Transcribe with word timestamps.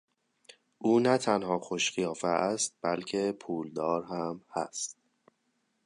او 0.79 0.99
نه 0.99 1.17
تنها 1.17 1.59
خوش 1.59 1.91
قیافه 1.91 2.27
است 2.27 2.75
بلکه 2.81 3.31
پولدار 3.39 4.03
هم 4.03 4.41
هست. 4.51 4.97